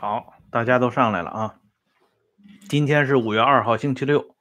[0.00, 1.54] 好，大家都上来了啊！
[2.70, 4.34] 今天是五月二号，星期六。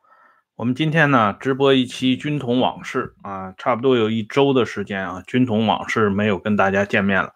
[0.55, 7.33] 我们今天呢直播一期《军统往事》啊，差不多有一周的时间啊，《军统往事》没有跟大家见面了。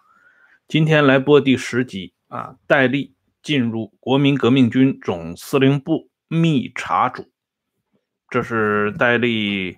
[0.69, 7.29] 今天来播第十集啊，戴笠进入国民革命军总司令部密查组，
[8.29, 9.77] 这是戴笠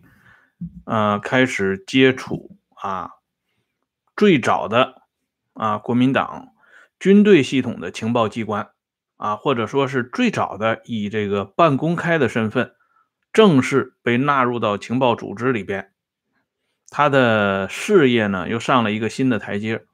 [0.85, 3.09] 呃开始接触啊
[4.15, 5.01] 最早的
[5.53, 6.49] 啊国民党。
[7.05, 8.71] 军队系统的情报机关
[9.17, 12.73] 啊，或者说是最早的以这个半公开的身份
[13.31, 15.93] 正式被纳入到情报组织里边，
[16.89, 19.85] 他的事业呢又上了一个新的台阶。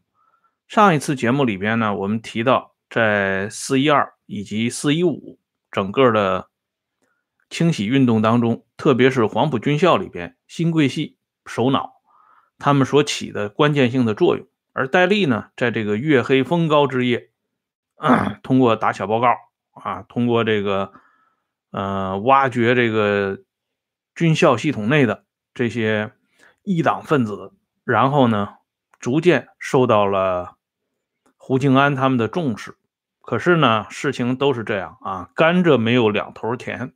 [0.69, 5.37] 上一次节目里边呢，我们提到在四一二以及四一五
[5.69, 6.47] 整个的
[7.49, 11.91] 清洗运动当中，特别是黄埔军校里边新贵系首脑
[12.57, 14.47] 他们所起的关键性的作用。
[14.73, 17.29] 而戴笠呢，在这个月黑风高之夜，
[18.41, 19.35] 通过打小报告
[19.71, 20.93] 啊，通过这个
[21.71, 23.41] 呃挖掘这个
[24.15, 26.11] 军校系统内的这些
[26.63, 28.55] 异党分子，然后呢，
[28.99, 30.55] 逐渐受到了
[31.35, 32.75] 胡静安他们的重视。
[33.21, 36.93] 可是呢，事情都是这样啊，甘蔗没有两头甜。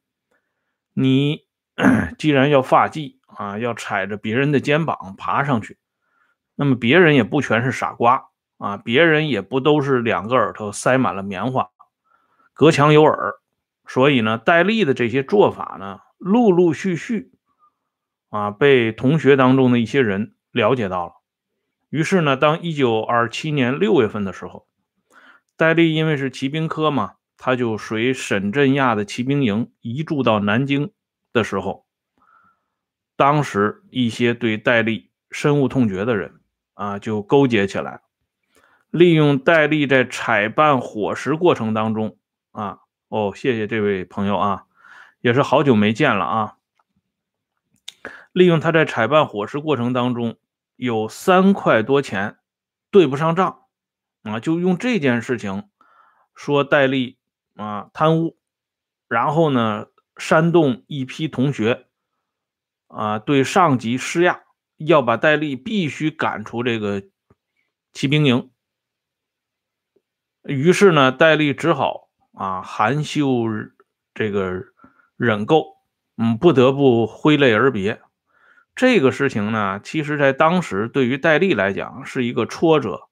[0.93, 1.45] 你
[2.17, 5.77] 既然要发迹啊，要踩着别人的肩膀爬上去。
[6.55, 11.69] 那么别人也不全是傻瓜啊，别人也不都是两个耳朵塞满了棉花，
[12.53, 13.35] 隔墙有耳。
[13.87, 17.31] 所以呢，戴笠的这些做法呢，陆陆续续
[18.29, 21.13] 啊，被同学当中的一些人了解到了。
[21.89, 24.67] 于是呢，当一九二七年六月份的时候，
[25.55, 30.91] 戴笠因为是骑兵科嘛，他就随沈振亚的骑兵营移驻到南京
[31.31, 31.85] 的时候，
[33.15, 36.39] 当时一些对戴笠深恶痛绝的人。
[36.75, 38.01] 啊，就勾结起来，
[38.91, 42.17] 利用戴笠在采办伙食过程当中
[42.51, 44.65] 啊，哦，谢谢这位朋友啊，
[45.21, 46.57] 也是好久没见了啊。
[48.31, 50.35] 利用他在采办伙食过程当中
[50.75, 52.37] 有三块多钱
[52.91, 53.63] 对不上账
[54.23, 55.69] 啊，就用这件事情
[56.35, 57.17] 说戴笠
[57.55, 58.37] 啊贪污，
[59.07, 59.87] 然后呢
[60.17, 61.85] 煽动一批同学
[62.87, 64.44] 啊对上级施压。
[64.77, 67.03] 要把戴笠必须赶出这个
[67.93, 68.51] 骑兵营，
[70.43, 73.45] 于是呢，戴笠只好啊含羞
[74.13, 74.65] 这个
[75.15, 75.77] 忍够，
[76.17, 78.01] 嗯，不得不挥泪而别。
[78.75, 83.07] 这个事情呢，其实在当时对于戴笠来讲是一个挫折，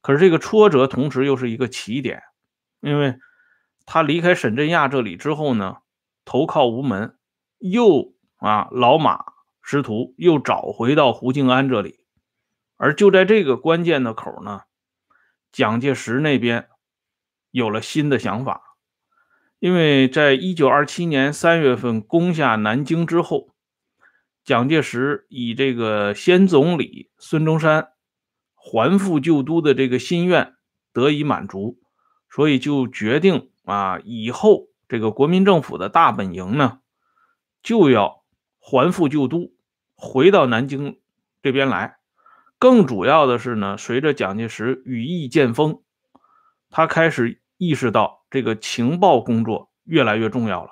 [0.00, 2.22] 可是这个挫折同时又是一个起点，
[2.80, 3.18] 因为
[3.84, 5.78] 他离开沈振亚这里之后呢，
[6.24, 7.18] 投靠无门，
[7.58, 9.33] 又啊老马。
[9.66, 12.04] 师徒又找回到胡静安这里，
[12.76, 14.60] 而就在这个关键的口呢，
[15.50, 16.68] 蒋介石那边
[17.50, 18.76] 有了新的想法，
[19.58, 23.54] 因为在一九二七年三月份攻下南京之后，
[24.44, 27.88] 蒋介石以这个先总理孙中山
[28.54, 30.56] 还复旧都的这个心愿
[30.92, 31.78] 得以满足，
[32.28, 36.80] 所以就决定啊，以后这个国民政府的大本营呢，
[37.62, 38.22] 就要
[38.58, 39.53] 还复旧都。
[40.04, 41.00] 回到南京
[41.42, 41.96] 这边来，
[42.58, 45.82] 更主要的是呢，随着蒋介石羽翼渐丰，
[46.70, 50.70] 他开始意识到这个情报工作越来越重要了。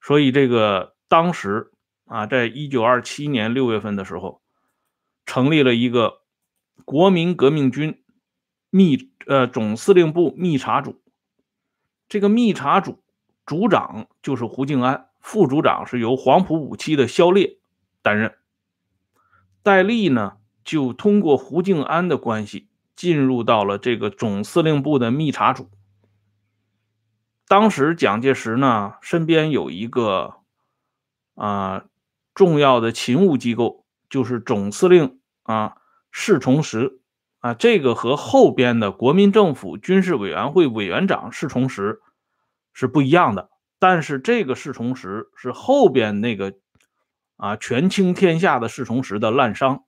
[0.00, 1.72] 所以，这个当时
[2.06, 4.40] 啊，在一九二七年六月份的时候，
[5.26, 6.22] 成立了一个
[6.84, 8.04] 国民革命军
[8.70, 11.02] 密呃总司令部密查组。
[12.08, 13.02] 这个密查组
[13.46, 17.58] 组长就是胡静安，副组长是由黄埔五期的肖烈。
[18.02, 18.34] 担任，
[19.62, 25.70] 戴笠呢，就通过胡静安的关系进入到了这个总司令部的密查组。
[27.46, 30.34] 当时蒋介石呢，身边有一个
[31.36, 31.84] 啊
[32.34, 35.76] 重要的勤务机构，就是总司令啊
[36.10, 36.98] 侍从室
[37.38, 42.00] 啊，这个和后边的国民政府军事委员会委员长侍从室
[42.72, 43.50] 是不一样的。
[43.78, 46.54] 但是这个侍从室是后边那个。
[47.42, 49.82] 啊，权倾天下的侍从室的滥觞，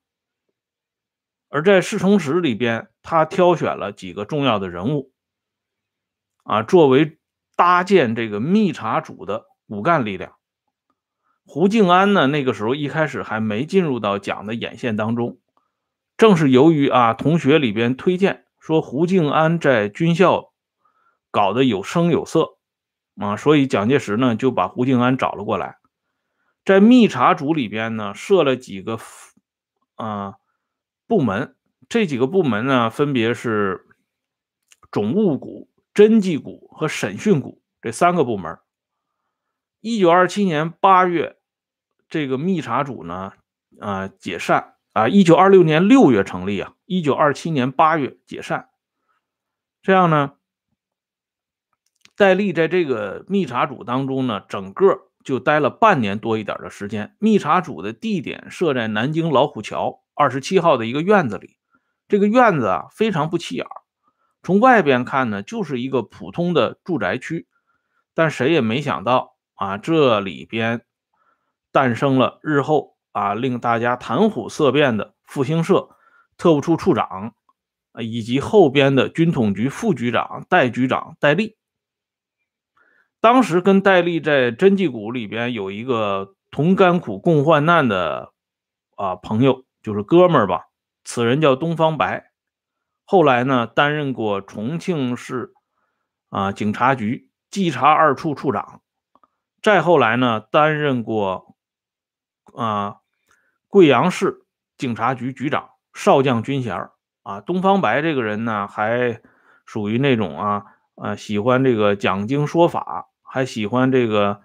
[1.48, 5.12] 而在侍从室里边，他挑选了几个重要的人物，
[6.42, 7.20] 啊，作为
[7.54, 10.34] 搭建这个密查组的骨干力量。
[11.46, 15.38] 胡静安呢，那个时候一开始还没进入到蒋的眼线当中，
[16.16, 20.52] 正是由于啊，同学里边推荐说胡静安在军校
[21.30, 22.56] 搞得有声有色，
[23.16, 25.78] 啊，所以蒋介石呢就把胡静安找了过来。
[26.64, 28.98] 在密查组里边呢，设了几个
[29.96, 30.36] 啊
[31.06, 31.54] 部门，
[31.88, 33.86] 这几个部门呢，分别是
[34.90, 38.58] 总务股、侦缉股和审讯股这三个部门。
[39.80, 41.36] 一九二七年八月，
[42.08, 43.34] 这个密查组呢，
[43.78, 45.06] 啊解散啊。
[45.06, 48.70] 一九二六年六月成立啊，一九二七年八月解散。
[49.82, 50.38] 这样呢，
[52.16, 57.16] 戴笠在这个密查组当中呢，整个就待了半年多一点的时间。
[57.18, 61.56] 密查组的地点设在南京老虎桥二十七号的一个院子里，
[62.06, 63.66] 这个院子啊非常不起眼。
[64.42, 67.48] 从外边看呢，就是一个普通的住宅区，
[68.14, 70.82] 但谁也没想到啊，这里边
[71.72, 75.96] 诞生了日后啊令大家谈虎色变的复兴社
[76.36, 77.34] 特务处处长，
[77.98, 81.56] 以及后边的军统局副局长戴局长戴笠。
[83.24, 88.34] 当时跟戴笠在真迹谷里边有一个同甘苦共患难的
[88.96, 90.66] 啊朋友，就是哥们儿吧，
[91.04, 92.32] 此人叫东方白。
[93.06, 95.54] 后来呢，担任过重庆市
[96.28, 98.82] 啊警察局稽查二处处长，
[99.62, 101.56] 再后来呢，担任过
[102.54, 102.96] 啊
[103.68, 104.44] 贵阳市
[104.76, 106.90] 警察局局长，少将军衔
[107.22, 107.40] 啊。
[107.40, 109.22] 东方白这个人呢，还
[109.64, 110.64] 属于那种啊
[110.96, 114.42] 啊喜欢这个讲经说法，还喜欢这个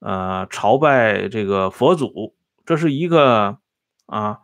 [0.00, 2.34] 呃朝拜这个佛祖，
[2.66, 3.58] 这是一个
[4.06, 4.40] 啊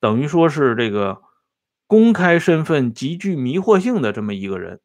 [0.00, 1.22] 等于说是这个。
[1.86, 4.80] 公开身份极具迷惑性的这么一个人，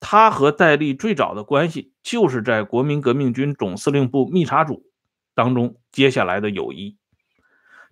[0.00, 4.86] 他和戴笠最早的关系就是在国民革命军总司令部密查组
[5.34, 6.96] 当中接下来的友谊。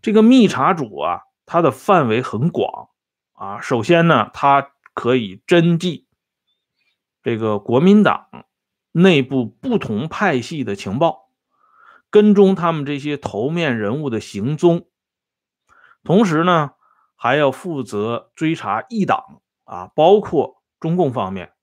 [0.01, 2.89] 这个密查组啊，它的范围很广
[3.35, 3.61] 啊。
[3.61, 6.07] 首先呢，它可以侦缉
[7.23, 8.46] 这个国民党
[9.01, 11.31] 内部不同派系的情报，
[12.11, 14.87] 跟踪他们这些头面人物的行踪，
[16.03, 16.73] 同时呢。
[17.19, 21.55] 还要负责追查异党啊，包括中共方面，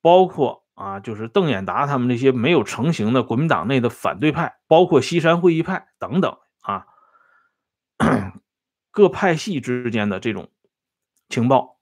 [0.00, 6.86] 包括啊，就是邓演达他们那些没有成型的国民党内的反对派，包括西山会议派等等啊，
[8.92, 10.50] 各派系之间的这种
[11.28, 11.78] 情报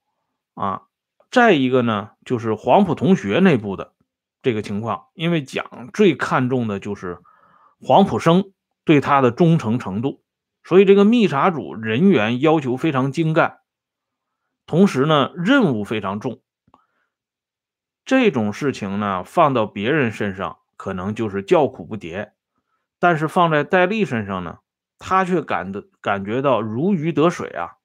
[0.55, 0.87] 啊。
[1.29, 3.93] 再一个呢，就是黄埔同学内部的
[4.41, 7.19] 这个情况，因为蒋最看重的就是
[7.79, 8.51] 黄埔生
[8.83, 10.23] 对他的忠诚程度。
[10.63, 13.61] 所以，这个密查组人员要求非常精干，
[14.67, 16.41] 同时呢，任务非常重。
[18.05, 22.33] 这种事情呢，放到别人身上可能就是叫苦不迭，
[22.99, 24.59] 但是放在戴笠身上呢，
[24.99, 27.77] 他却感的感觉到如鱼得水啊。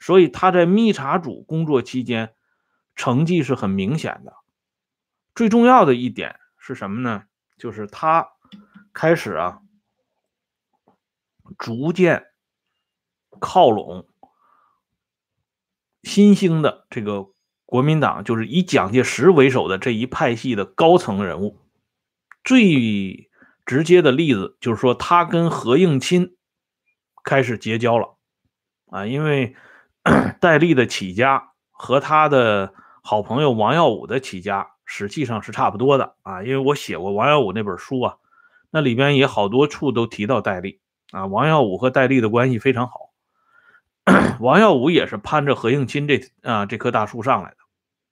[0.00, 2.32] 所以他在密查组工作期间，
[2.96, 4.37] 成绩是很明显的。
[5.38, 7.22] 最重要的一点是什么呢？
[7.56, 8.26] 就是他
[8.92, 9.60] 开始啊。
[11.56, 12.26] 逐渐
[13.38, 14.08] 靠拢
[16.02, 17.28] 新兴的这个
[17.64, 21.56] 国民党，就是以蒋介石为首的这一派系的高层人物。
[22.42, 23.30] 最
[23.64, 26.34] 直接的例子就是说，他跟何应钦
[27.22, 28.18] 开始结交了
[28.86, 29.54] 啊，因为
[30.40, 38.16] 戴笠的起家和他的好朋友王耀武的起家实际上是差不多的啊，因为我写过王耀武那本书啊，
[38.70, 40.80] 那里边也好多处都提到戴笠。
[41.12, 43.10] 啊，王耀武和戴笠的关系非常好。
[44.40, 47.56] 王耀武也是攀着何应钦这啊这棵大树上来的。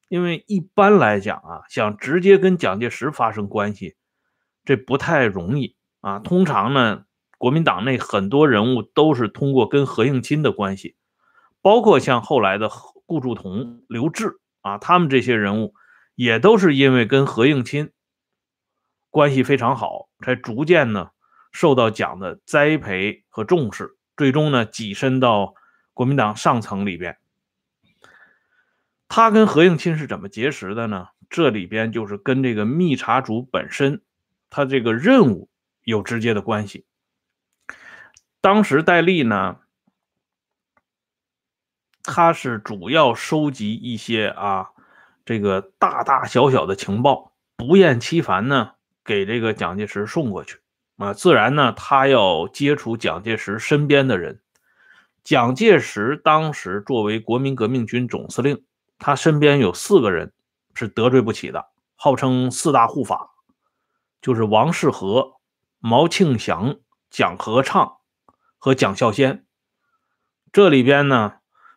[0.08, 3.96] 因为一般来讲啊，想直接跟蒋介石发生关系，
[4.64, 6.18] 这不太容易啊。
[6.18, 7.04] 通常呢，
[7.38, 10.94] 国民党内很多人物都是通过跟何应钦的关系，
[11.62, 12.70] 包括像后来的
[13.06, 15.74] 顾祝同、刘峙啊，他们这些人物
[16.16, 17.92] 也都是因为跟何应钦
[19.10, 21.10] 关系非常好，才逐渐呢。
[21.52, 25.54] 受到蒋的栽培和重视，最终呢跻身到
[25.94, 27.16] 国民党上层里边。
[29.08, 31.08] 他跟何应钦是怎么结识的呢？
[31.30, 34.02] 这里边就是跟这个密查组本身，
[34.50, 35.48] 他这个任务
[35.82, 36.84] 有直接的关系。
[38.42, 39.60] 当时戴笠呢，
[42.02, 44.72] 他是主要收集一些啊
[45.26, 48.70] 这个大大小小的情报，不厌其烦呢
[49.04, 50.60] 给这个蒋介石送过去。
[50.96, 54.40] 啊，自然呢，他要接触蒋介石身边的人。
[55.22, 58.64] 蒋介石当时作为国民革命军总司令，
[58.98, 60.32] 他身边有四个人
[60.74, 61.66] 是得罪不起的，
[61.96, 63.32] 号称四大护法，
[64.22, 65.34] 就是王世和、
[65.80, 66.76] 毛庆祥、
[67.10, 67.96] 蒋和畅
[68.56, 69.44] 和蒋孝先。
[70.52, 71.34] 这里边呢，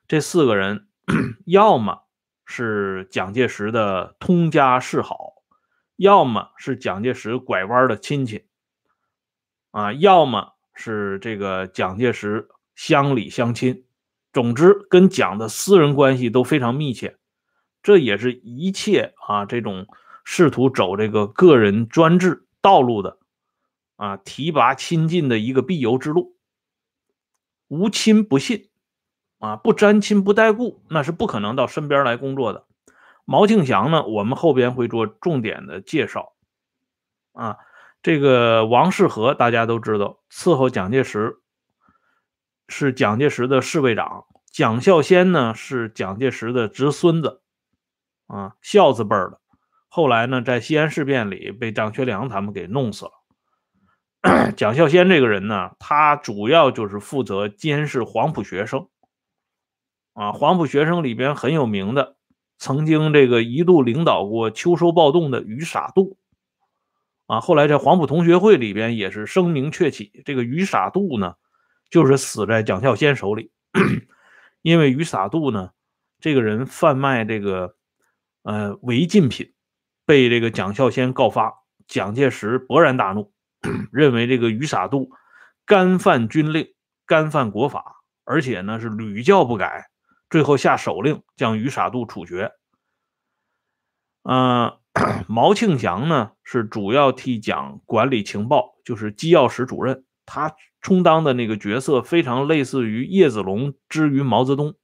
[0.07, 0.87] 这四个人
[1.45, 2.03] 要么
[2.51, 5.35] 是蒋介石的通家世好，
[5.97, 8.47] 要么是蒋介石拐弯的亲戚。
[9.69, 13.85] 啊，要么是这个蒋介石乡里乡亲，
[14.33, 17.19] 总之跟蒋的私人关系都非常密切。
[17.83, 19.85] 这也是一切啊这种
[20.25, 23.19] 试图走这个个人专制道路的
[23.95, 26.35] 啊，提拔亲近的一个必由之路。
[27.67, 28.68] 无亲不信
[29.39, 32.65] 啊，不沾亲不带故，那是不可能到身边来工作的。
[33.25, 36.33] 毛庆祥呢，我们后边会做重点的介绍
[37.33, 37.57] 啊。
[38.01, 41.37] 这个王世和大家都知道，伺候蒋介石
[42.67, 44.25] 是蒋介石的侍卫长。
[44.51, 47.41] 蒋孝先呢是蒋介石的侄孙子，
[48.27, 49.39] 啊，孝子辈的。
[49.87, 53.11] 后来呢，在西安事变里被张学良他们给弄死了。
[54.57, 58.87] 蒋孝先这个人呢，他主要就是负责监视黄埔学生，
[60.19, 62.17] 啊，黄埔学生里边很有名的，
[62.57, 66.17] 曾经这个一度领导过秋收暴动的于傻度，
[67.25, 70.21] 啊，后来在黄埔同学会里边也是声名鹊起。
[70.25, 71.35] 这个于傻度呢，
[71.89, 73.53] 就是死在蒋孝先手里。
[74.61, 75.69] 因为于洒度呢，
[76.19, 77.75] 这个人贩卖这个
[78.43, 79.53] 呃违禁品，
[80.05, 81.53] 被这个蒋孝先告发，
[81.87, 83.31] 蒋介石勃然大怒，
[83.89, 85.11] 认为这个于洒度
[85.65, 86.67] 干犯军令，
[87.05, 89.89] 干犯国法，而且呢是屡教不改，
[90.29, 92.51] 最后下手令将于傻度处决。
[94.23, 94.77] 嗯，
[95.27, 100.05] 毛庆祥呢是主要替蒋管理情报，就是机要室主任。
[100.25, 104.75] 他充当的那个角色非常类似于叶子龙之于毛泽东。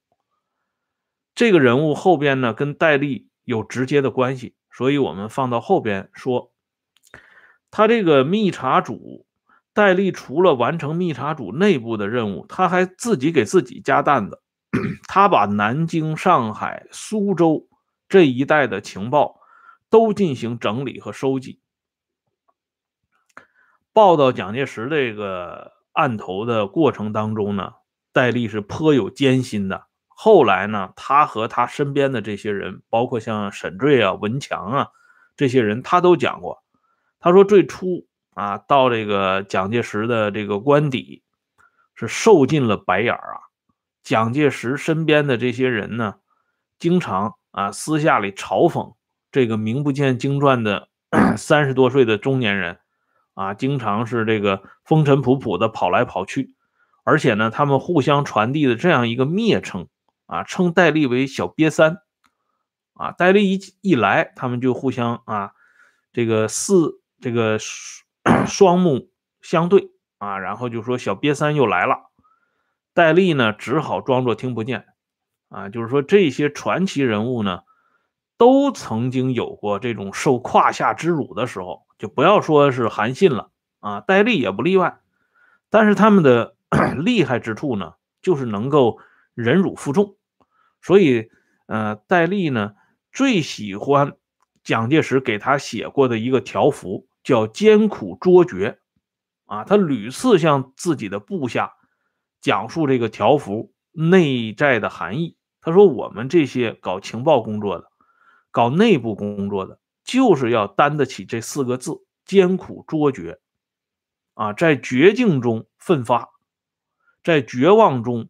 [1.36, 6.52] 这个人物后边呢跟戴笠有直接的关系，所以我们放到后边说。
[7.70, 9.28] 他这个密查组，
[9.74, 14.42] 戴笠除了完成密查组内部的任务，他还自己给自己加担子。
[15.08, 17.68] 他把南京、上海、苏州
[18.08, 19.40] 这一带的情报
[19.90, 21.62] 都进行整理和收集。
[23.94, 27.74] 报道蒋介石这个案头的过程当中呢，
[28.12, 29.88] 戴笠是颇有艰辛的。
[30.08, 34.88] 后来呢，他和他身边的这些人，包括像沈醉啊、文强啊
[35.38, 36.64] 这些人，他都讲过。
[37.20, 41.24] 他说最初啊，到这个蒋介石的这个官邸，
[41.96, 43.40] 是受尽了白眼儿啊。
[44.06, 46.16] 蒋介石身边的这些人呢，
[46.80, 48.96] 经常啊私下里嘲讽
[49.30, 50.88] 这个名不见经传的
[51.36, 52.80] 三十多岁的中年人。
[53.34, 56.54] 啊，经常是这个风尘仆仆的跑来跑去，
[57.04, 59.90] 而且呢，他们互相传递的这样一个蔑称
[60.26, 61.98] 啊，称戴笠为小瘪三
[62.94, 63.12] 啊。
[63.12, 65.52] 戴笠一一来，他们就互相啊，
[66.14, 67.60] 这个四这个
[68.48, 69.10] 双目
[69.42, 72.12] 相对啊，然后就说小瘪三又来了。
[72.96, 74.86] 戴笠呢，只好装作听不见
[75.50, 77.60] 啊，就是说这些传奇人物呢，
[78.38, 81.86] 都曾经有过这种受胯下之辱的时候。
[81.98, 85.00] 就不要说是韩信了啊，戴笠也不例外。
[85.70, 86.56] 但是他们的
[86.98, 89.00] 厉害之处呢，就是能够
[89.34, 90.16] 忍辱负重。
[90.82, 91.30] 所以，
[91.68, 92.76] 呃，戴笠呢
[93.12, 94.14] 最喜欢
[94.64, 98.80] 蒋介石给他写过的一个条幅，叫“艰苦卓绝”。
[99.48, 101.74] 啊，他屡次向自己的部下
[102.46, 105.36] 讲述这个条幅内在的含义。
[105.62, 107.92] 他说：“我们这些搞情报工作的，
[108.52, 113.40] 搞内部工作的。”就是要担得起这四个字：艰苦卓绝，
[114.36, 116.30] 啊，在绝境中奋发，
[117.24, 118.30] 在绝望中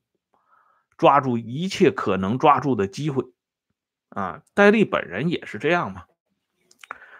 [0.95, 3.25] 抓住一切可能抓住的机会，
[4.07, 6.03] 啊，戴笠本人也是这样嘛。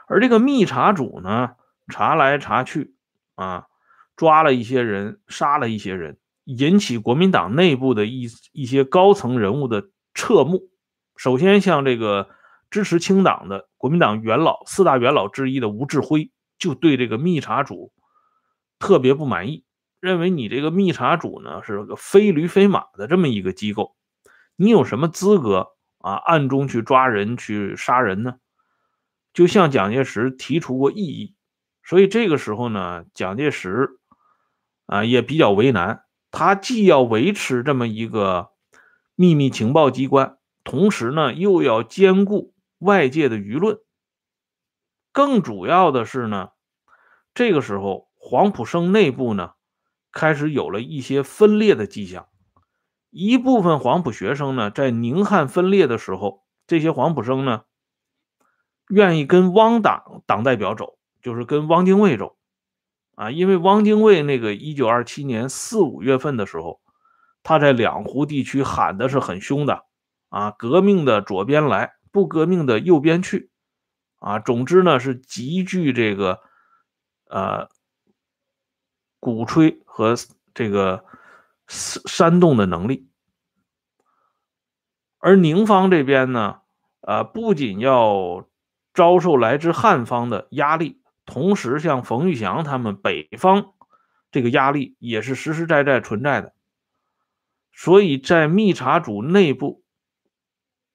[0.08, 1.58] 而这个密查组呢，
[1.90, 2.96] 查来查去，
[3.36, 3.68] 啊，
[4.16, 10.70] 抓了一些人，杀了一些人，引起国民党内部的一一些高层人物的侧目。
[11.18, 12.30] 首先，像这个。
[12.72, 17.94] 支持清党的国民党元老四大元老之一的吴志辉就对这个密查组
[18.80, 19.64] 特别不满意，
[20.02, 23.96] 认为你这个密查组呢是个非驴非马的这么一个机构，
[24.58, 28.36] 你有什么资格啊暗中去抓人去杀人呢？
[29.32, 31.36] 就向蒋介石提出过异议，
[31.84, 34.00] 所以这个时候呢，蒋介石
[34.88, 36.02] 啊也比较为难，
[36.36, 38.50] 他既要维持这么一个
[39.16, 42.54] 秘密情报机关，同时呢又要兼顾。
[42.80, 43.80] 外界的舆论，
[45.14, 46.50] 更主要的是呢，
[47.34, 49.54] 这个时候黄埔生内部呢
[50.12, 52.28] 开始有了一些分裂的迹象。
[53.10, 57.64] 一部分黄埔学生呢，在宁汉分裂的时候，这些黄埔生呢
[58.90, 62.36] 愿意跟汪党党代表走，就是跟汪精卫走
[63.16, 66.80] 啊，因为汪精卫那个一九二七年四五月份的时候，
[67.44, 69.84] 他在两湖地区喊的是很凶的
[70.30, 71.94] 啊，革命的左边来。
[72.12, 73.50] 不革命的右边去，
[74.20, 76.40] 啊，总之呢是极具这个
[77.30, 77.68] 呃
[79.20, 80.16] 鼓吹和
[80.54, 81.04] 这个
[81.68, 83.10] 煽动的能力。
[85.20, 86.62] 而宁方这边呢，
[87.02, 88.48] 呃，不仅要
[88.94, 93.74] 遭受来自汉方的压力，同时像冯玉祥他们北方
[94.32, 96.54] 这个压力也是实实在在存在的。
[97.74, 99.84] 所以在密查组内部，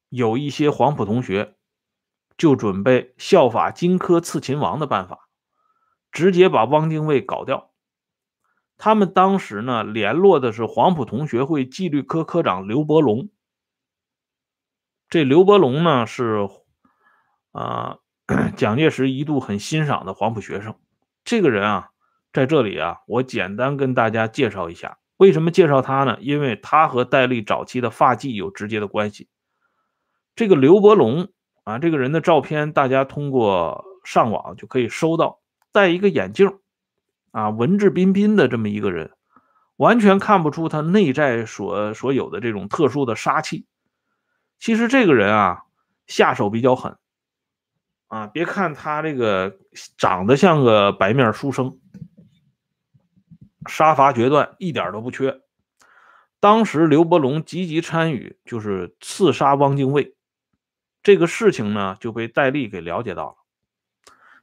[0.09, 1.57] 有一些黄埔同学
[2.39, 5.29] 就准备效法荆轲刺秦王的办法，
[6.11, 7.71] 直接把汪精卫搞掉。
[8.79, 13.29] 他们当时呢联络的是黄埔同学会纪律科科长刘伯龙。
[15.11, 16.49] 这刘伯龙呢是
[17.53, 17.99] 啊
[18.57, 20.77] 蒋介石一度很欣赏的黄埔学生。
[21.25, 21.89] 这个人啊，
[22.33, 24.99] 在这里啊，我简单跟大家介绍一下。
[25.17, 26.17] 为什么介绍他呢？
[26.21, 29.29] 因为他和戴笠早期的发迹有直接的关系。
[30.37, 31.29] 这个刘伯龙
[31.65, 35.41] 啊，这个人的照片，大家通过上网就可以收到，
[35.73, 36.59] 戴一个眼镜。
[37.33, 39.11] 啊，文质彬彬的这么一个人，
[39.77, 43.67] 完全看不出他内在所所有的这种特殊的杀气。
[44.59, 45.63] 其实这个人啊，
[46.07, 46.97] 下手比较狠。
[48.11, 49.57] 啊，别看他这个
[49.97, 51.79] 长得像个白面书生，
[53.67, 55.41] 杀伐决断，一点都不缺。
[56.41, 60.17] 当时刘伯龙积极参与，就是刺杀汪精卫
[61.05, 63.37] 这个事情呢，就被戴笠给了解到了。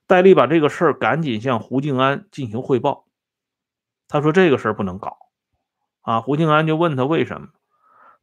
[0.05, 3.05] 戴笠把这个事儿赶紧向胡静安进行汇报。
[4.07, 5.17] 他说：“这个事儿不能搞。”
[6.00, 7.50] 啊，胡静安就问他为什么？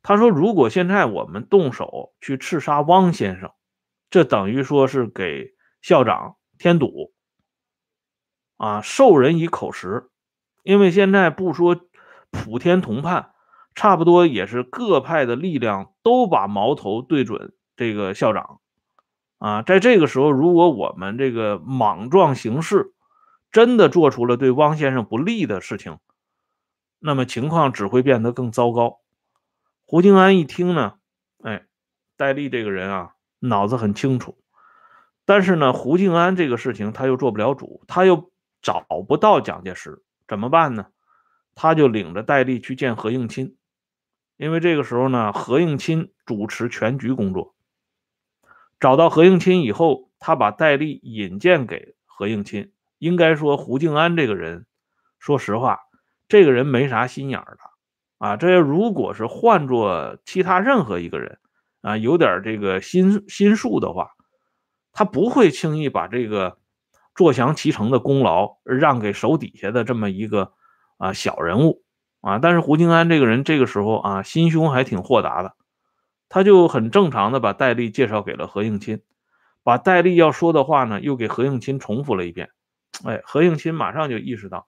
[0.02, 3.52] 他说：“如果现在我们动手去刺杀汪先生，
[4.14, 7.12] 这等于说是给校长添堵，
[8.56, 10.08] 啊，授人以口实。
[10.62, 11.80] 因为现在不说
[12.30, 13.32] 普天同判，
[13.74, 18.60] 差不多也是各派的力量都把矛头对准这个校长。”
[19.38, 22.94] 啊，在这个时候，如果我们这个莽撞行事，
[23.50, 25.98] 真的做出了对汪先生不利的事情，
[27.00, 29.00] 那么情况只会变得更糟糕。
[29.84, 30.98] 胡静安一听呢，
[31.42, 31.66] 哎，
[32.16, 33.13] 戴笠这个人啊，
[33.48, 34.38] 脑子很清楚，
[35.24, 38.30] 但是呢，胡静安这个事情他又做不了主，他又
[38.62, 40.86] 找不到蒋介石，怎么办呢？
[41.54, 43.54] 他就领着戴笠去见何应钦，
[44.36, 47.54] 因为这个时候呢，何应钦主持全局工作。
[48.80, 52.72] 找到何应钦以后，他把戴笠引荐给何应钦。
[52.98, 54.66] 应该说，胡静安这个人，
[55.18, 55.80] 说实话，
[56.28, 58.36] 这个人没啥心眼儿的啊。
[58.36, 61.38] 这如果是换做其他任何一个人
[61.84, 64.12] 啊，有点这个心心术的话，
[64.90, 66.56] 他不会轻易把这个
[67.14, 70.54] 坐享其成的功劳让给手底下的这么一个
[70.96, 71.82] 啊小人物
[72.22, 72.38] 啊。
[72.38, 75.54] 但是胡静安这个人，这个时候啊，心胸还挺豁达的。
[76.30, 79.02] 他就很正常的把戴笠介绍给了何应钦，
[79.62, 82.48] 把戴笠要说的话呢，又给何应钦重复了一遍。
[83.04, 84.66] 哎，何应钦马上就意识到，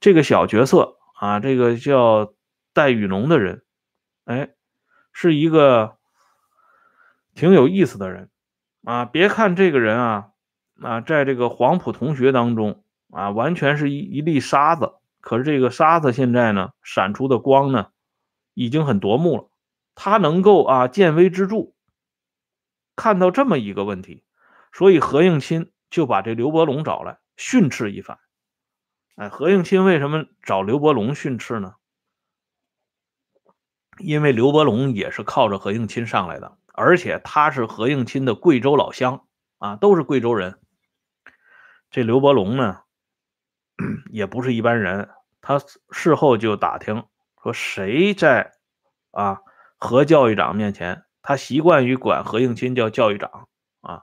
[0.00, 2.34] 这个小角色啊，这个叫
[2.74, 3.62] 戴雨农的人，
[4.24, 4.50] 哎，
[5.12, 5.96] 是一个
[7.34, 8.30] 挺有意思的人
[8.84, 9.04] 啊。
[9.04, 10.30] 别看这个人啊，
[10.80, 17.90] 啊，在这个黄埔同学当中啊，完全是一一粒沙子，可是这个沙子现在呢，闪出的光呢，
[18.54, 19.48] 已经很夺目了。
[19.94, 21.72] 他能够啊见微知著，
[22.96, 24.24] 看到这么一个问题，
[24.72, 28.18] 所以何应钦就把这刘伯龙找来训斥一番。
[29.16, 31.74] 哎，何应钦为什么找刘伯龙训斥呢？
[33.98, 39.26] 因为刘伯龙也是靠着何应钦上来的，而且他是何应钦的贵州老乡
[39.58, 40.58] 啊，都是贵州人。
[41.90, 42.84] 这刘伯龙呢，
[44.10, 45.10] 也不是一般人，
[45.42, 47.04] 他事后就打听
[47.42, 48.52] 说谁在
[49.10, 49.42] 啊。
[49.76, 53.48] 何教育长面前，他习惯于管何应钦叫教育长
[53.80, 54.02] 啊。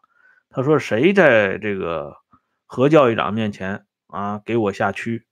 [0.49, 2.17] 他说：“谁在这个
[2.65, 5.27] 何教育长面前啊给我下屈？”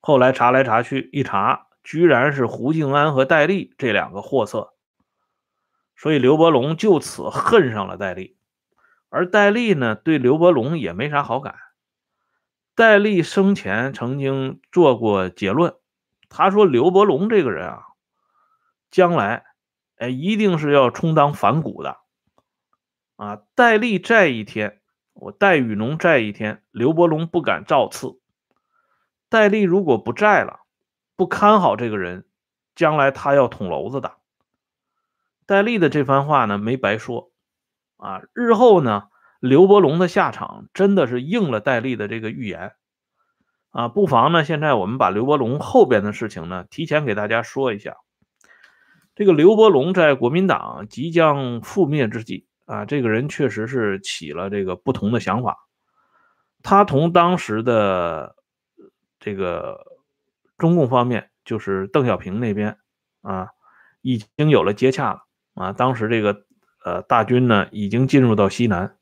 [0.00, 4.74] 后来查来查去，一查，居然是胡静安和戴笠这两个货色。
[6.00, 8.38] 所以刘伯龙就此恨上了戴笠，
[9.10, 11.56] 而戴笠呢，对刘伯龙也没啥好感。
[12.74, 15.74] 戴笠生前曾经做过结论，
[16.30, 17.82] 他说：“刘伯龙这个人啊，
[18.90, 19.44] 将来。”
[20.00, 21.98] 哎，一定是要充当反骨的
[23.16, 23.42] 啊！
[23.54, 24.80] 戴笠在一天，
[25.12, 28.18] 我戴雨农在一天，刘伯龙不敢造次。
[29.28, 30.60] 戴笠如果不在了，
[31.16, 32.26] 不看好这个人，
[32.74, 34.19] 将来他要捅娄子的。
[35.50, 37.32] 戴笠的这番话呢，没白说
[37.96, 38.22] 啊！
[38.34, 39.08] 日后呢，
[39.40, 42.74] 刘伯龙的下场真的是应了戴笠的这个预言
[43.72, 43.88] 啊！
[43.88, 47.96] 不妨呢，现在我们把刘伯龙后边的事情呢，提前给大家说一下。
[49.16, 55.66] 这个刘伯龙在国民党即将覆灭之际啊，这个人确实是起了这个不同的想法。
[56.62, 58.36] 他同当时的
[59.18, 59.84] 这个
[60.58, 62.78] 中共方面，就是邓小平那边
[63.22, 63.48] 啊，
[64.00, 65.24] 已经有了接洽了
[65.60, 65.72] 啊。
[65.72, 66.44] 当时这个
[66.84, 68.96] 呃大军呢，已经进入到西南，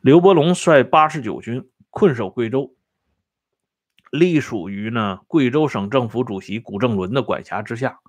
[0.00, 2.74] 刘伯龙率八十九军困守贵州，
[4.10, 8.00] 隶属于呢贵州省政府主席古正伦的管辖之下。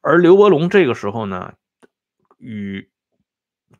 [0.00, 1.54] 而刘伯龙这个时候呢，
[2.38, 2.90] 与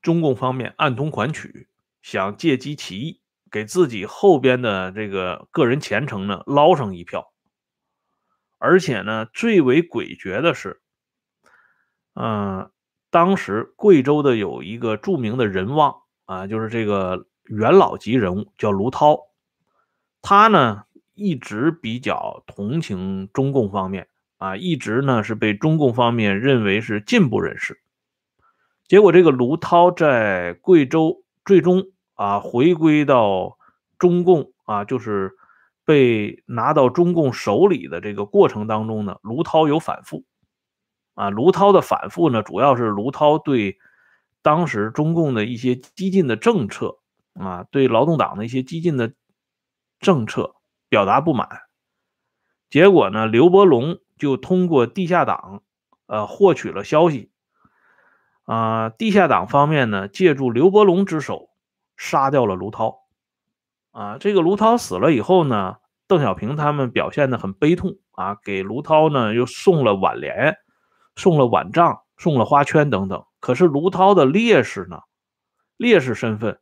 [0.02, 1.68] 中共方面暗通款曲，
[2.02, 7.32] 想借机起义，给自己后边的这个个人前程呢捞上一票。
[8.58, 10.80] 而且呢，最为诡谲的是，
[12.18, 12.70] 嗯，
[13.10, 19.18] 当时贵州的有一个著名的人望啊，就是这个元老级人物，叫卢涛。
[20.22, 27.80] 他呢一直比较同情中共方面啊，一直呢是被中共方面认为是进步人士。
[28.88, 33.58] 结果这个卢涛在贵州最终啊回归到
[33.98, 35.36] 中共啊，就是。
[35.86, 40.24] 被拿到中共手里的这个过程当中呢，卢涛有反复，
[41.16, 43.78] 啊，卢涛的反复呢，主要是卢涛对
[44.42, 46.98] 当时中共的一些激进的政策
[47.34, 49.12] 啊，对劳动党的一些激进的
[49.98, 50.54] 政策
[50.88, 51.48] 表达不满，
[52.70, 55.62] 结果呢，刘伯龙就通过地下党，
[56.06, 57.32] 呃，获取了消息，
[58.44, 61.48] 啊，地下党方面呢，借助刘伯龙之手
[61.96, 63.00] 杀掉了卢涛。
[63.90, 65.76] 啊，这个卢涛死了以后呢，
[66.06, 70.58] 邓小平他们表现的很悲痛啊，给卢涛呢又送了挽联，
[71.16, 73.24] 送了挽杖，送了花圈等等。
[73.40, 75.00] 可是卢涛的烈士呢，
[75.76, 76.60] 烈士身份，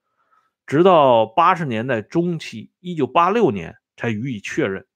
[0.66, 4.86] 直到八十年代中期，一九八六年才予以确认，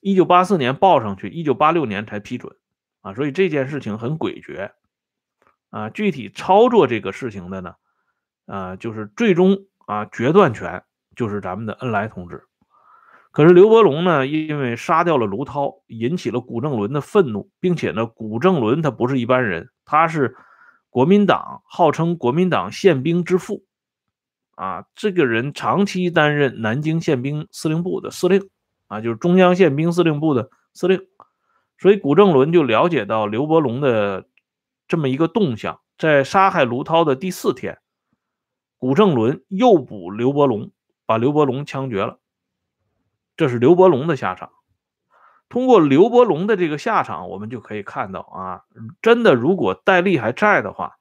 [0.00, 2.56] 一九八四年报上去，一九八六年才批准。
[3.00, 4.70] 啊，所以这件事情很诡谲。
[5.70, 7.74] 啊，具体操作这个事情的呢，
[8.46, 9.66] 啊，就是最终。
[9.86, 10.82] 啊，决断权
[11.14, 12.48] 就是咱们的恩来同志。
[13.36, 20.34] 可是刘伯龙呢，因为杀掉了卢涛，引起了古正伦的愤怒，并且呢，古正伦他不是一般人，他是
[20.88, 23.66] 国民党号称国民党宪兵之父
[24.54, 24.86] 啊。
[24.94, 28.48] 这个人长期担任南京宪兵司令部的司令
[28.86, 30.98] 啊，就是中央宪兵司令部的司令。
[31.76, 34.26] 所以古正伦就了解到刘伯龙的
[34.88, 37.76] 这么一个动向，在杀害卢涛的第四天。
[38.78, 40.70] 古正伦诱捕刘伯龙，
[41.04, 42.18] 把刘伯龙枪决了。
[43.36, 44.50] 这是刘伯龙的下场。
[45.48, 48.62] 通过刘伯龙的这个下场，我们就可以看到啊，
[49.02, 50.96] 真的，如果戴笠还在的话，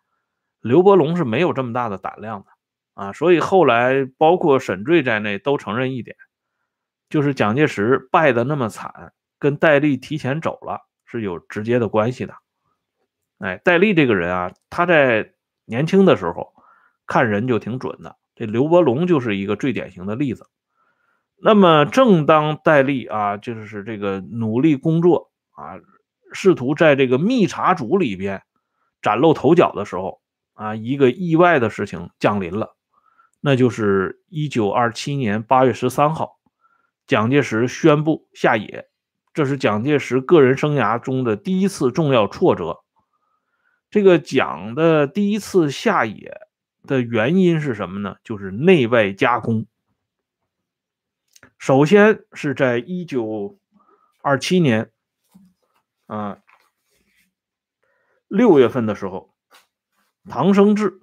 [0.62, 2.48] 刘伯龙是没有这么大的胆量的
[2.94, 3.14] 啊。
[3.14, 6.16] 所以后来包括沈醉在内都承认一点，
[7.10, 12.36] 就是蒋介石败得那么惨，跟戴笠提前走了是有直接的关系的。
[13.40, 15.34] 哎，戴笠这个人啊，他在
[15.66, 16.54] 年轻的时候。
[17.08, 20.50] 看人就挺准的，这刘伯龙就是一个最典型的例子。
[21.38, 25.80] 那么，正当戴笠啊，就是这个努力工作啊，
[26.32, 28.44] 试图在这个密查组里边
[29.02, 30.22] 崭露头角的时候
[30.54, 32.76] 啊，一个意外的事情降临了，
[33.42, 36.40] 那就是一九二七年八月十三号，
[37.06, 38.88] 蒋介石宣布下野，
[39.34, 42.80] 这是蒋介石个人生涯中的第一次重要挫折。
[43.90, 46.42] 这个蒋的第一次下野。
[46.88, 48.18] 的原因是什么呢？
[48.24, 49.66] 就是内外夹攻。
[51.66, 53.58] 首先是在一九
[54.22, 54.92] 二七年
[56.06, 56.38] 啊
[58.28, 59.34] 六月份的时候，
[60.30, 61.02] 唐生智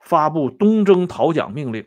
[0.00, 1.86] 发布东征讨蒋命令，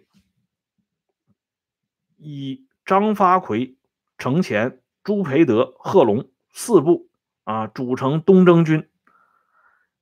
[2.16, 3.76] 以张发奎、
[4.18, 7.10] 程潜、朱培德、贺龙四部
[7.44, 8.90] 啊组成东征军。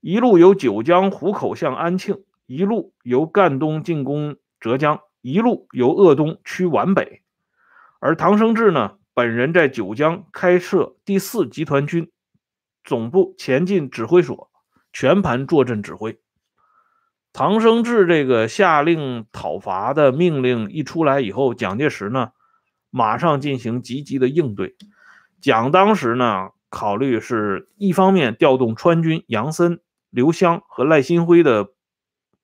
[0.01, 7.21] 一路由九江湖口向安庆，一路由赣东进攻浙江，一路由鄂东驱皖北。
[7.99, 12.11] 而唐生智呢，本人在九江开设第四集团军
[12.83, 14.49] 总部前进指挥所，
[14.93, 16.19] 全盘坐镇指挥。
[17.33, 22.31] 唐生智这个下令讨伐的命令一出来以后，蒋介石呢，
[22.89, 24.75] 马上进行积极的应对。
[25.39, 29.79] 蒋当时呢，考虑是一方面调动川军杨森。
[30.11, 31.69] 刘湘和赖新辉的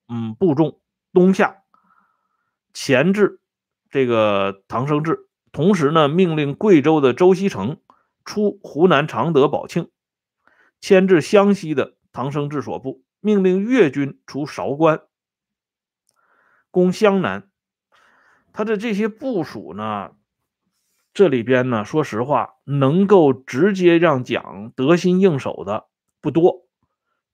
[0.08, 0.80] 嗯部众
[1.12, 1.64] 东下
[2.76, 3.40] 钳制
[3.90, 7.80] 这个唐生智，同时呢命令贵州的周锡成
[8.26, 9.90] 出湖南常德保庆，
[10.82, 15.02] 牵制湘西的唐生智所部，命令粤军出韶关
[16.70, 17.50] 攻湘南。
[18.52, 20.12] 他的这些部署呢，
[21.14, 25.88] 这里边呢，说实话，能够直接让蒋得心应手的
[26.20, 26.68] 不多。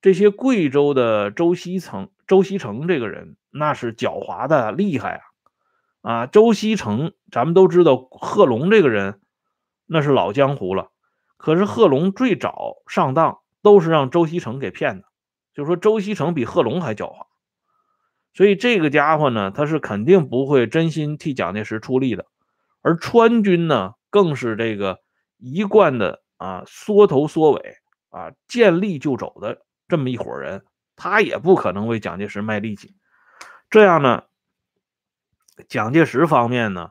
[0.04, 5.31] 这些贵州的周锡成，周锡成这个人那是狡猾的厉害啊！
[6.02, 9.22] 啊，周锡成，咱们都知道，贺龙这个人
[9.86, 10.90] 那是老江湖了。
[11.38, 15.08] 可是贺龙最早上当，都是让周锡成给骗的。
[15.54, 17.26] 就说周锡成比贺龙还狡猾
[18.34, 22.26] 所以这个家伙呢，他是肯定不会真心替蒋介石出力的。
[22.82, 25.00] 而川军呢，更是这个
[25.38, 27.76] 一贯的啊缩头缩尾
[28.10, 30.64] 啊见利就走的这么一伙人，
[30.96, 32.96] 他也不可能为蒋介石卖力气。
[33.70, 34.24] 这样呢，
[35.68, 36.90] 蒋介石方面呢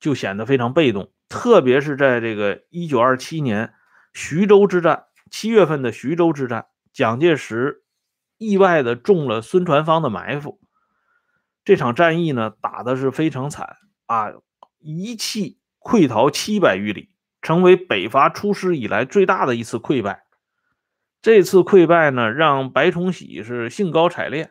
[0.00, 3.74] 就显得非常被动，特别是在这个一九二七年
[4.12, 7.82] 徐州之战，七月份的徐州之战，蒋介石
[8.38, 10.60] 意外的中了孙传芳的埋伏，
[11.64, 14.32] 这场战役呢打的是非常惨啊。
[14.84, 20.24] 一气溃逃七百余里，成为北伐出师以来最大的一次溃败。
[21.20, 24.50] 这次溃败呢，让白崇禧是兴高采烈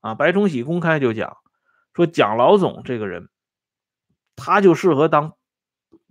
[0.00, 0.16] 啊！
[0.16, 1.36] 白崇禧公开就讲
[1.94, 3.28] 说：“蒋老总这个人，
[4.36, 5.34] 他就适合当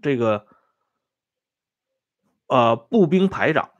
[0.01, 0.47] 这个
[2.47, 3.71] 呃步兵排长，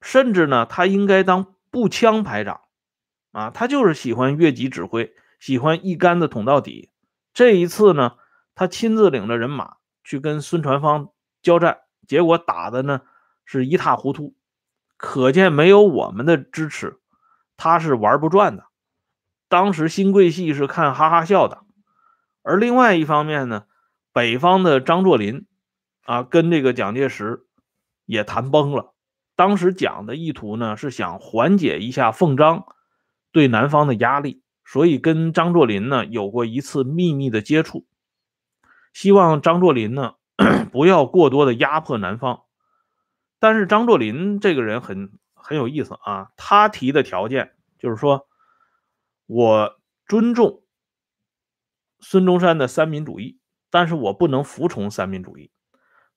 [0.00, 2.60] 甚至呢，他应该当步枪排长
[3.32, 3.50] 啊！
[3.50, 6.90] 他就是喜欢越级指挥，喜欢一竿子捅到底。
[7.32, 8.16] 这一次呢。”
[8.56, 11.08] 他亲自领着人马去跟孙传芳
[11.42, 13.00] 交战，结果打的呢
[13.44, 14.36] 是一塌糊涂，
[14.96, 17.00] 可见没有我们的支持，
[17.56, 18.64] 他是玩不转的。
[19.54, 21.62] 当时新贵系是看哈哈笑的，
[22.42, 23.66] 而另外一方面呢，
[24.12, 25.46] 北方的张作霖
[26.02, 27.44] 啊，跟这个蒋介石
[28.04, 28.94] 也谈崩了。
[29.36, 32.64] 当时蒋的意图呢是想缓解一下奉张
[33.30, 37.86] 对南方的压力，所以跟张作霖呢有过一次秘密的接触。
[38.92, 40.14] 希望张作霖呢
[40.72, 42.40] 不要过多的压迫南方，
[43.38, 48.26] 但是张作霖这个人很很有意思啊，他提的条件就是说，
[49.26, 50.62] 我尊重
[52.00, 53.38] 孙中山的三民主义，
[53.70, 55.50] 但是我不能服从三民主义。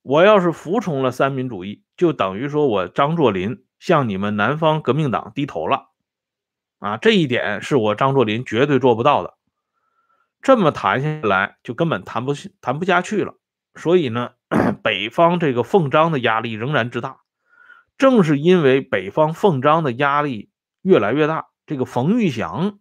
[0.02, 5.90] 我要是服从了三民主义，就等于说我张作霖向你们南方革命党低头了
[6.80, 6.98] 啊！
[6.98, 9.38] 这一点是我张作霖绝对做不到的。
[10.42, 13.36] 这么谈下来，就根本谈不谈不下去了。
[13.76, 14.32] 所以呢，
[14.84, 17.22] 北方这个奉张的压力仍然之大。
[17.98, 22.80] 正是因为北方奉张的压力越来越大，这个冯玉祥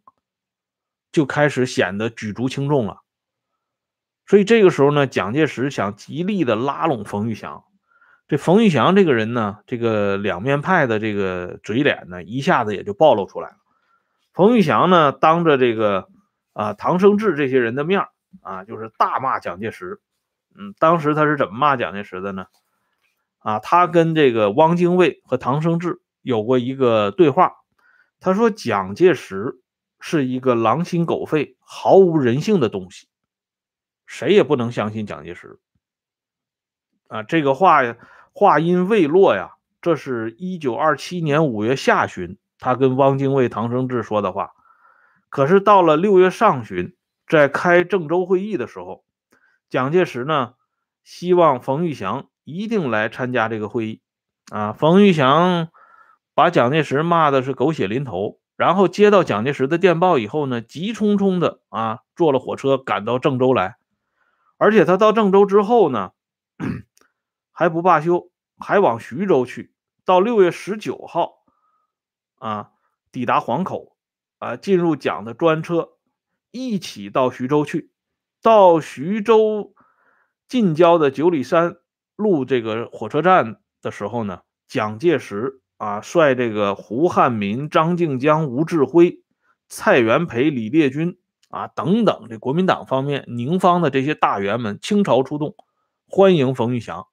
[1.16, 2.98] 就开始显得举足轻重了。
[4.26, 7.64] 所以这个时候呢，蒋介石想极力的拉拢冯玉祥。
[8.28, 13.56] 这冯玉祥这个人呢，这个两面派的这个嘴脸呢，一下子也就暴露出来了。
[14.34, 16.08] 冯玉祥呢，当着这个。
[16.52, 18.06] 啊，唐生智这些人的面
[18.40, 20.00] 啊，就是大骂蒋介石。
[20.56, 22.46] 嗯，当时他是怎么骂蒋介石的呢？
[23.40, 27.52] 啊，他跟这个汪精卫和唐生智有过一个对话。
[28.20, 29.56] 他说蒋介石
[30.08, 33.08] 是一个狼心狗肺、毫无人性的东西，
[34.06, 35.58] 谁也不能相信蒋介石。
[37.08, 37.96] 啊，这个话呀，
[38.32, 44.52] 话音未落呀，这是一九二七年五月下旬，他跟汪精卫、唐生智说的话。
[45.28, 46.94] 可是到了六月上旬，
[47.26, 49.04] 在开郑州会议的时候，
[49.68, 50.54] 蒋介石呢
[51.02, 54.00] 希望冯玉祥一定来参加这个会议。
[54.52, 55.70] 啊，冯玉祥
[56.32, 63.76] 把蒋介石骂的是狗血淋头，然后接到蒋介石的电报以后呢，急匆匆的啊坐了火车赶到郑州来。
[64.56, 66.12] 而且他到郑州之后呢，
[67.52, 69.74] 还不罢休，还往徐州去。
[70.04, 71.44] 到六月十九号，
[72.38, 72.70] 啊，
[73.12, 73.94] 抵达黄口。
[74.38, 75.92] 啊，进入蒋的专车，
[76.50, 77.90] 一起到徐州去。
[78.42, 79.72] 到徐州
[80.46, 81.76] 近郊的九里山
[82.16, 89.22] 路这个火车站的时候呢，蒋介石啊率这个胡汉民、张静江、吴志辉、
[89.68, 95.54] 蔡元培、李烈钧啊等等这国民党方面宁方的这些大员们倾巢出动，
[96.08, 97.06] 欢迎冯玉祥。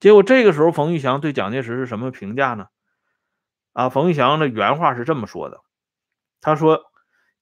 [0.00, 2.66] 结果这个时候，冯玉祥对蒋介石是什么评价呢？
[3.72, 5.60] 啊，冯玉祥的原话是这么说的。
[6.40, 6.82] 他说：“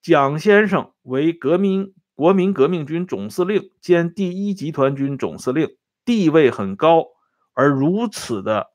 [0.00, 7.06] 蒋先生为革命国民革命军总司令兼第一集团军总司令，地位很高，
[7.52, 8.71] 而如此的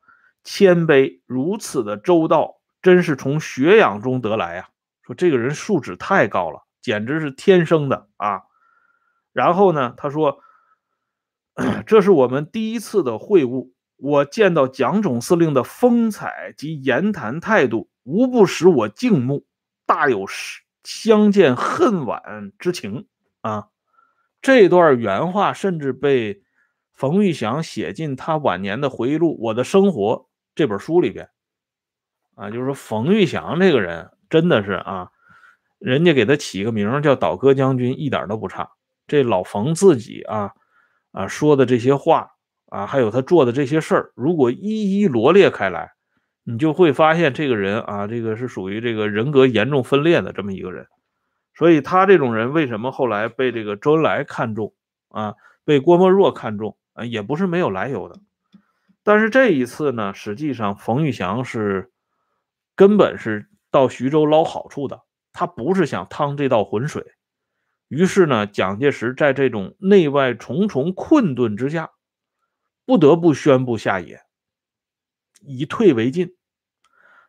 [0.49, 4.69] 谦卑，如此的周到，真是从学养中得来啊！
[5.03, 8.43] 说这个人素质太高了，简直是天生的啊！
[9.33, 10.39] 然后呢，他说，
[11.85, 19.45] 这是我们第一次的会晤，我见到蒋总司令的风采及言谈态度，无不使我敬慕。”
[19.85, 20.25] 大有
[20.85, 23.07] 相见恨晚之情
[23.41, 23.67] 啊！
[24.41, 26.41] 这段原话甚至被
[26.93, 30.13] 冯玉祥写进他晚年的回忆录《我的生活》
[30.57, 31.29] 这本书里边
[32.35, 32.51] 啊。
[32.51, 35.11] 就是说，冯玉祥这个人真的是啊，
[35.79, 38.71] 人家给他起个名叫“倒戈将军”，一点都不差。
[39.07, 40.51] 这老冯自己啊
[41.11, 42.31] 啊说的这些话
[42.65, 45.93] 啊，还有他做的这些事儿，如果一一罗列开来。
[46.49, 50.87] 你就会发现这个人啊，这个是属于这个人格严重分裂的这么一个人，
[51.53, 54.73] 所以他这种人为什么后来被这个周恩来看中
[55.09, 58.21] 啊，被郭沫若看中啊，也不是没有来由的。
[59.07, 61.93] 但是这一次呢，实际上冯玉祥是
[62.75, 67.05] 根本是到徐州捞好处的，他不是想趟这道浑水。
[67.87, 71.91] 于是呢，蒋介石在这种内外重重困顿之下，
[72.85, 74.23] 不得不宣布下野，
[75.39, 76.35] 以退为进。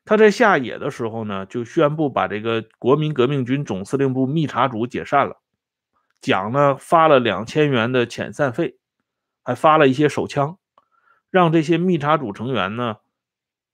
[0.05, 5.41] 他在下野的时候呢，就宣布把这个国民革命军总司令部密查组解散了，
[6.21, 8.81] 蒋呢发了两千元的遣散费，
[9.45, 10.59] 还发了一些手枪。
[11.31, 12.97] 让这些密查组成员呢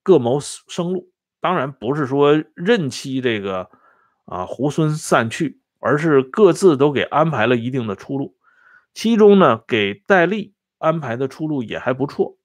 [0.03, 3.71] 各谋生路，当然不是说任期这个
[4.25, 8.37] 啊猢狲散去，而是各自都给安排了一定的出路。
[8.93, 12.37] 其中呢，给戴笠安排的出路也还不错，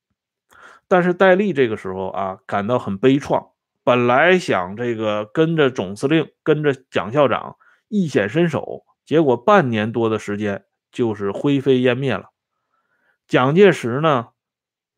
[0.87, 3.51] 但是戴笠这个时候啊感到很悲怆，
[3.83, 12.29] 本来想这个跟着总司令、跟着蒋校长一显身手，结果半年多的时间就是灰飞烟灭了。
[13.27, 14.29] 蒋介石呢？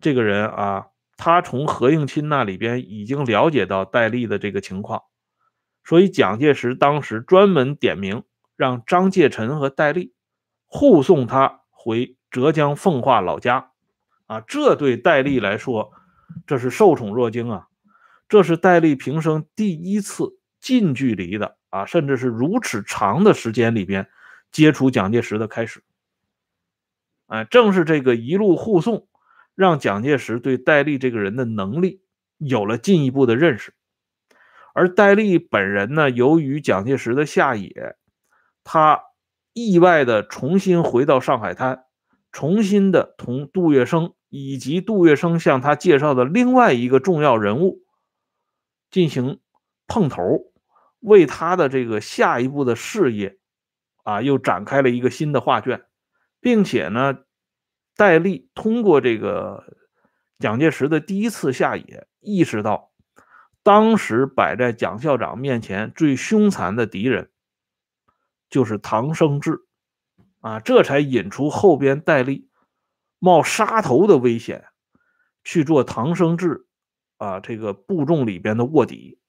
[0.01, 5.03] 这个人啊，他从何应钦那里边已经了解到戴笠的这个情况，
[5.83, 8.23] 所以蒋介石当时专门点名
[8.55, 10.13] 让张介臣和戴笠
[10.65, 13.71] 护送他回浙江奉化老家。
[14.25, 15.91] 啊，这对戴笠来说，
[16.47, 17.67] 这是受宠若惊啊！
[18.29, 24.09] 这是戴笠平生第一次近距离的啊，甚至是如此长的时间里边
[24.51, 25.83] 接触蒋介石的开始。
[27.27, 29.07] 哎，正是这个一路护送。
[29.61, 32.01] 让蒋介石对戴笠这个人的能力
[32.39, 33.75] 有了进一步的认识，
[34.73, 37.95] 而戴笠本人呢，由于蒋介石的下野，
[38.63, 39.03] 他
[39.53, 41.83] 意外的重新回到上海滩，
[42.31, 47.83] 重新的同杜月笙以及杜月笙向他介绍的另外一个重要人物
[48.89, 49.39] 进行
[49.85, 50.51] 碰头，
[51.01, 53.37] 为他的这个下一步的事业
[54.01, 55.83] 啊，又展开了一个新的画卷，
[56.39, 57.19] 并且呢。
[57.95, 59.77] 戴笠通过这个
[60.39, 62.91] 蒋介石的第一次下野，意识到
[63.63, 67.31] 当时摆在蒋校长面前最凶残的敌人
[68.49, 69.65] 就是唐生智
[70.39, 72.49] 啊，这才引出后边戴笠
[73.19, 74.65] 冒杀头的危险
[75.43, 76.65] 去做唐生智
[77.17, 79.19] 啊这个部众里边的卧底。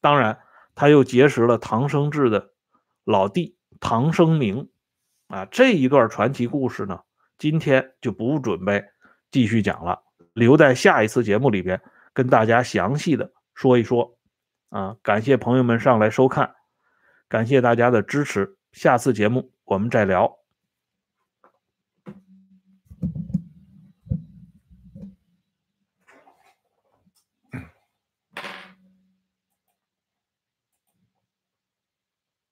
[0.00, 0.40] 当然，
[0.74, 2.52] 他又结识了唐生智的
[3.04, 4.70] 老弟唐生明
[5.28, 7.02] 啊，这一段传奇故事呢。
[7.40, 8.84] 今天就不准备
[9.30, 9.98] 继续讲了，
[10.34, 11.80] 留在下一次节目里边
[12.12, 14.18] 跟大家详细的说一说。
[14.68, 16.54] 啊，感谢朋友们上来收看，
[17.28, 20.39] 感谢大家的支持，下次节目我们再聊。